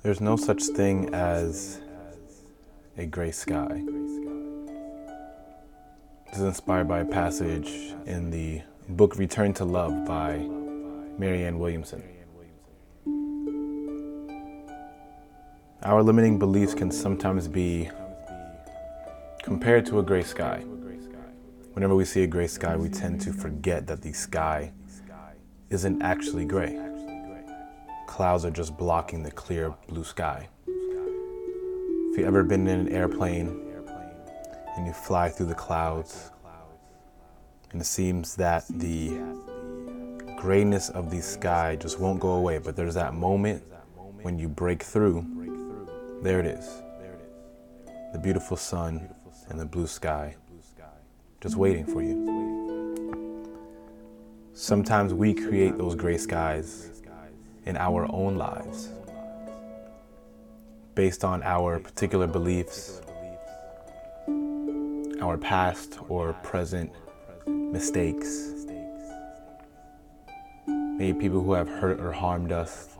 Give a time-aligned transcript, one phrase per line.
[0.00, 1.80] There's no such thing as
[2.96, 3.82] a gray sky.
[6.26, 10.38] This is inspired by a passage in the book Return to Love by
[11.18, 12.04] Marianne Williamson.
[15.82, 17.90] Our limiting beliefs can sometimes be
[19.42, 20.60] compared to a gray sky.
[21.72, 24.70] Whenever we see a gray sky, we tend to forget that the sky
[25.70, 26.87] isn't actually gray.
[28.18, 30.48] Clouds are just blocking the clear blue sky.
[30.66, 33.46] If you've ever been in an airplane
[34.76, 36.32] and you fly through the clouds,
[37.70, 39.20] and it seems that the
[40.36, 43.62] grayness of the sky just won't go away, but there's that moment
[44.22, 45.24] when you break through,
[46.20, 46.82] there it is.
[48.12, 49.14] The beautiful sun
[49.48, 50.34] and the blue sky
[51.40, 52.48] just waiting for you.
[54.54, 56.97] Sometimes we create those gray skies
[57.66, 58.90] in our own lives
[60.98, 63.02] based on our particular beliefs,
[65.20, 66.90] our past or present
[67.46, 68.52] mistakes,
[70.66, 72.96] maybe people who have hurt or harmed us,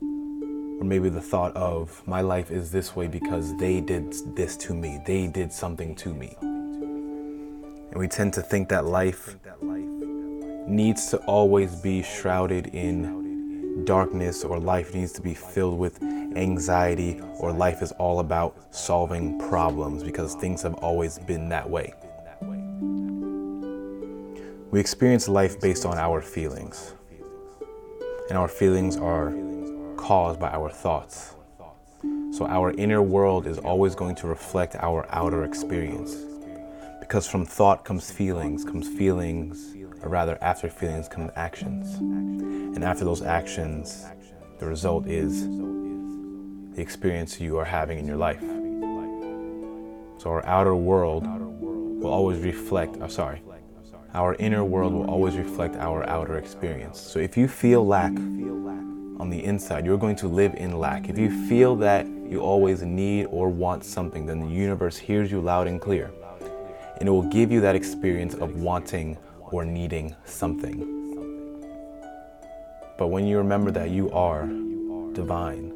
[0.00, 4.72] or maybe the thought of my life is this way because they did this to
[4.72, 6.34] me, they did something to me.
[6.40, 9.36] And we tend to think that life
[10.66, 13.21] needs to always be shrouded in
[13.84, 19.38] darkness, or life needs to be filled with anxiety, or life is all about solving
[19.38, 21.94] problems because things have always been that way.
[24.70, 26.94] We experience life based on our feelings,
[28.28, 29.32] and our feelings are
[29.96, 31.34] caused by our thoughts.
[32.32, 36.31] So, our inner world is always going to reflect our outer experience.
[37.12, 41.96] Because from thought comes feelings, comes feelings, or rather, after feelings come actions.
[41.96, 44.06] And after those actions,
[44.58, 45.46] the result is
[46.74, 48.40] the experience you are having in your life.
[50.16, 51.26] So, our outer world
[52.00, 53.42] will always reflect, oh, sorry,
[54.14, 56.98] our inner world will always reflect our outer experience.
[56.98, 61.10] So, if you feel lack on the inside, you're going to live in lack.
[61.10, 65.42] If you feel that you always need or want something, then the universe hears you
[65.42, 66.10] loud and clear
[66.98, 71.00] and it will give you that experience of wanting or needing something.
[72.98, 74.46] But when you remember that you are
[75.12, 75.72] divine,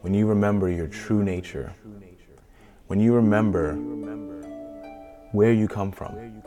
[0.00, 1.72] when you remember your true nature,
[2.86, 3.74] when you remember
[5.32, 6.42] where you come from,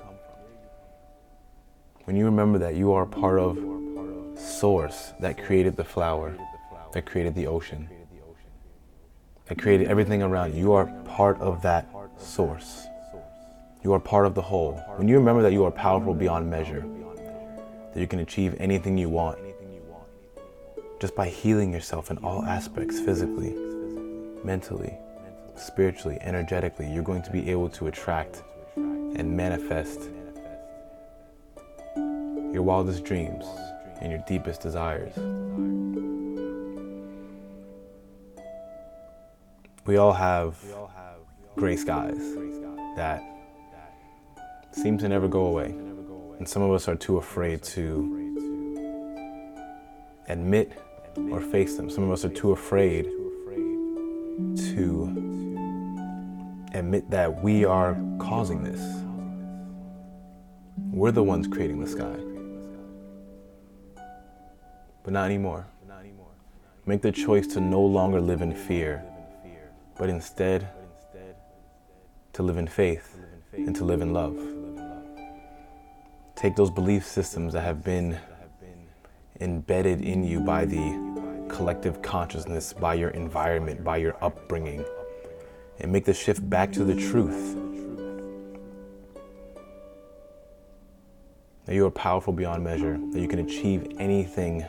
[2.05, 3.57] when you remember that you are part of
[4.37, 6.37] source that created the flower,
[6.93, 7.89] that created the ocean,
[9.47, 12.87] that created everything around you, you are part of that source.
[13.87, 14.73] You are part of the whole.
[14.97, 16.85] When you remember that you are powerful beyond measure,
[17.93, 19.39] that you can achieve anything you want,
[20.99, 23.55] just by healing yourself in all aspects physically,
[24.43, 24.93] mentally,
[25.55, 28.43] spiritually, energetically, you're going to be able to attract
[28.75, 30.09] and manifest
[32.51, 33.45] your wildest dreams
[34.01, 35.15] and your deepest desires.
[39.85, 40.57] We all have
[41.55, 42.35] gray skies
[42.97, 43.23] that
[44.71, 45.75] seem to never go away.
[46.37, 48.13] And some of us are too afraid to
[50.27, 50.71] admit
[51.31, 51.89] or face them.
[51.89, 53.05] Some of us are too afraid
[54.73, 55.07] to
[56.73, 58.81] admit that we are causing this.
[60.91, 62.15] We're the ones creating the sky.
[65.03, 65.65] But not anymore.
[66.85, 69.03] Make the choice to no longer live in fear,
[69.97, 70.69] but instead
[72.33, 73.16] to live in faith
[73.57, 74.37] and to live in love.
[76.35, 78.19] Take those belief systems that have been
[79.39, 84.85] embedded in you by the collective consciousness, by your environment, by your upbringing,
[85.79, 87.55] and make the shift back to the truth.
[91.65, 94.65] That you are powerful beyond measure, that you can achieve anything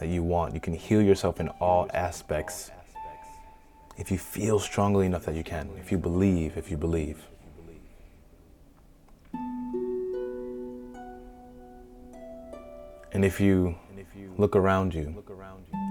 [0.00, 0.54] that you want.
[0.54, 2.70] You can heal yourself in all aspects
[3.96, 7.22] if you feel strongly enough that you can, if you believe, if you believe.
[13.12, 13.76] And if you
[14.36, 15.22] look around you,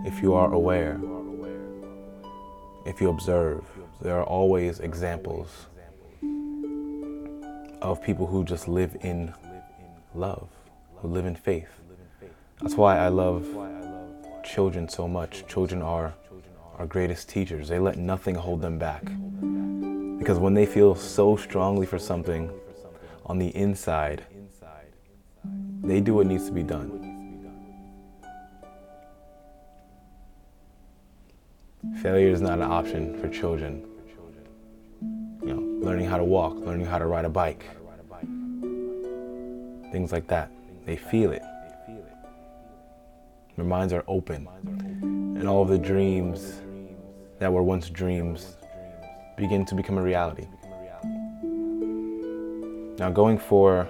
[0.05, 0.99] if you are aware,
[2.85, 3.63] if you observe,
[4.01, 5.67] there are always examples
[7.81, 9.33] of people who just live in
[10.13, 10.49] love,
[10.97, 11.69] who live in faith.
[12.61, 13.47] That's why I love
[14.43, 15.45] children so much.
[15.47, 16.13] Children are
[16.77, 17.67] our greatest teachers.
[17.67, 19.03] They let nothing hold them back.
[20.17, 22.49] Because when they feel so strongly for something
[23.25, 24.25] on the inside,
[25.83, 27.09] they do what needs to be done.
[32.01, 33.85] Failure is not an option for children.
[35.41, 37.65] You know, learning how to walk, learning how to ride a bike,
[39.91, 40.49] things like that.
[40.85, 41.43] They feel it.
[43.55, 44.47] Their minds are open.
[45.03, 46.61] And all of the dreams
[47.43, 48.55] that were once dreams
[49.35, 50.47] begin to become a reality.
[52.97, 53.83] Now, going for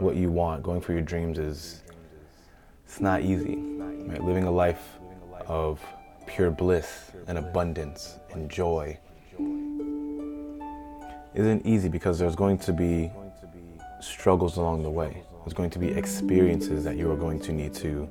[0.00, 1.82] what you want, going for your dreams is
[2.84, 3.56] it's not easy.
[3.56, 4.22] Right?
[4.22, 4.98] Living a life
[5.46, 5.80] of
[6.26, 8.98] pure bliss and abundance and joy
[11.34, 13.10] isn't easy because there's going to be
[14.02, 15.22] struggles along the way.
[15.42, 18.06] There's going to be experiences that you are going to need to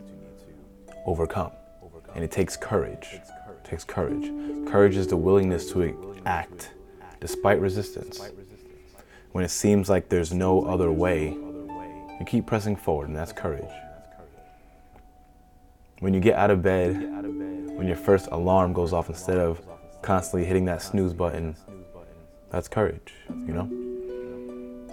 [1.06, 1.52] overcome.
[2.16, 3.20] And it takes courage.
[3.70, 4.32] Takes courage.
[4.68, 6.72] Courage is the willingness to act
[7.20, 8.20] despite resistance.
[9.32, 11.28] When it seems like there's no other way,
[12.20, 13.70] you keep pressing forward, and that's courage.
[16.00, 19.62] When you get out of bed, when your first alarm goes off instead of
[20.02, 21.56] constantly hitting that snooze button,
[22.50, 23.66] that's courage, you know?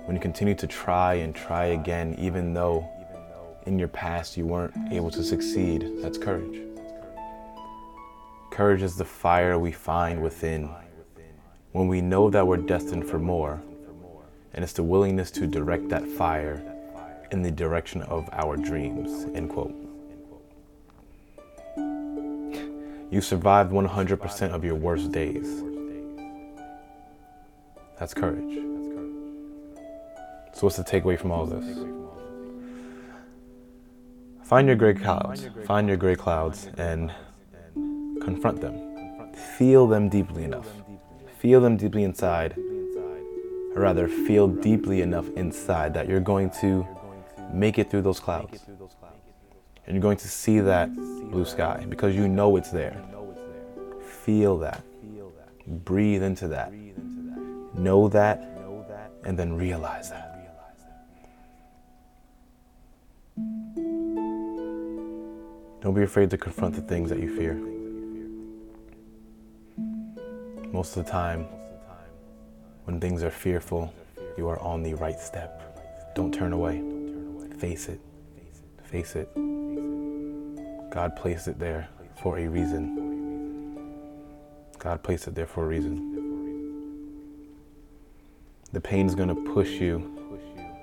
[0.04, 2.86] When you continue to try and try again, even though
[3.64, 6.60] in your past you weren't able to succeed, that's courage.
[8.56, 10.70] Courage is the fire we find within
[11.72, 13.62] when we know that we're destined for more,
[14.54, 16.62] and it's the willingness to direct that fire
[17.32, 19.26] in the direction of our dreams.
[19.34, 19.74] End quote.
[23.10, 25.62] You survived 100% of your worst days.
[27.98, 28.54] That's courage.
[30.54, 31.78] So, what's the takeaway from all this?
[34.44, 35.46] Find your gray clouds.
[35.66, 37.12] Find your gray clouds and
[38.26, 38.76] confront them.
[39.56, 40.68] Feel them deeply enough.
[41.38, 42.54] Feel them deeply inside.
[43.74, 46.86] Or rather, feel deeply enough inside that you're going to
[47.52, 48.66] make it through those clouds.
[49.86, 50.92] And you're going to see that
[51.30, 53.00] blue sky because you know it's there.
[54.24, 54.82] Feel that.
[55.84, 56.72] Breathe into that.
[57.74, 58.38] Know that.
[59.24, 60.32] And then realize that.
[65.80, 67.75] Don't be afraid to confront the things that you fear.
[70.76, 71.46] Most of the time,
[72.84, 73.94] when things are fearful,
[74.36, 76.14] you are on the right step.
[76.14, 76.82] Don't turn away.
[77.56, 77.98] Face it.
[78.82, 79.26] Face it.
[80.90, 81.88] God placed it there
[82.20, 83.78] for a reason.
[84.78, 86.12] God placed it there for a reason.
[88.74, 89.96] The pain is going to push you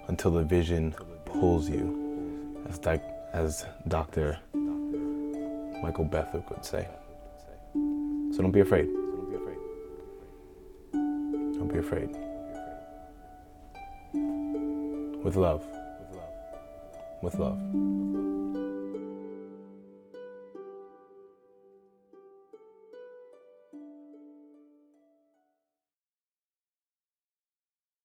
[0.08, 0.96] until the vision
[1.26, 3.00] pulls you, as, di-
[3.32, 4.40] as Dr.
[5.84, 6.88] Michael Bethel would say.
[7.76, 9.03] So don't be afraid.
[11.64, 12.10] Don't be afraid.
[15.24, 15.64] With love.
[17.22, 18.13] With love.